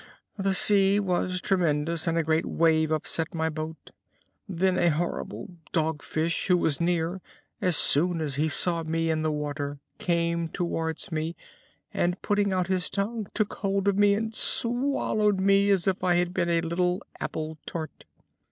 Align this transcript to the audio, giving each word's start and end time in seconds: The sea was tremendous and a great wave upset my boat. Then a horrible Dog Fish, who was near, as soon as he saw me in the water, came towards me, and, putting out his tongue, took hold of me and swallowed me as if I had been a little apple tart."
The 0.39 0.55
sea 0.55 0.99
was 0.99 1.39
tremendous 1.41 2.07
and 2.07 2.17
a 2.17 2.23
great 2.23 2.47
wave 2.47 2.89
upset 2.89 3.35
my 3.35 3.49
boat. 3.49 3.91
Then 4.49 4.79
a 4.79 4.89
horrible 4.89 5.53
Dog 5.73 6.01
Fish, 6.01 6.47
who 6.47 6.57
was 6.57 6.81
near, 6.81 7.21
as 7.61 7.77
soon 7.77 8.19
as 8.19 8.33
he 8.33 8.49
saw 8.49 8.81
me 8.81 9.11
in 9.11 9.21
the 9.21 9.31
water, 9.31 9.77
came 9.99 10.49
towards 10.49 11.11
me, 11.11 11.35
and, 11.93 12.19
putting 12.23 12.51
out 12.51 12.65
his 12.65 12.89
tongue, 12.89 13.27
took 13.35 13.53
hold 13.53 13.87
of 13.87 13.99
me 13.99 14.15
and 14.15 14.33
swallowed 14.33 15.39
me 15.39 15.69
as 15.69 15.87
if 15.87 16.03
I 16.03 16.15
had 16.15 16.33
been 16.33 16.49
a 16.49 16.61
little 16.61 17.03
apple 17.19 17.59
tart." 17.67 18.05